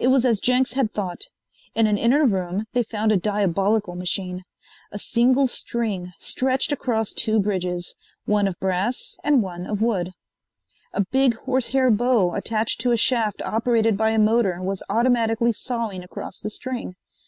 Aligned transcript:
It 0.00 0.08
was 0.08 0.24
as 0.24 0.40
Jenks 0.40 0.72
had 0.72 0.92
thought. 0.92 1.26
In 1.76 1.86
an 1.86 1.96
inner 1.96 2.26
room 2.26 2.64
they 2.72 2.82
found 2.82 3.12
a 3.12 3.16
diabolical 3.16 3.94
machine 3.94 4.42
a 4.90 4.98
single 4.98 5.46
string 5.46 6.12
stretched 6.18 6.72
across 6.72 7.12
two 7.12 7.38
bridges, 7.38 7.94
one 8.24 8.48
of 8.48 8.58
brass 8.58 9.16
and 9.22 9.44
one 9.44 9.66
of 9.68 9.80
wood. 9.80 10.10
A 10.92 11.02
big 11.04 11.36
horsehair 11.44 11.88
bow 11.92 12.34
attached 12.34 12.80
to 12.80 12.90
a 12.90 12.96
shaft 12.96 13.42
operated 13.42 13.96
by 13.96 14.10
a 14.10 14.18
motor 14.18 14.60
was 14.60 14.82
automatically 14.90 15.52
sawing 15.52 16.02
across 16.02 16.40
the 16.40 16.50
string. 16.50 16.96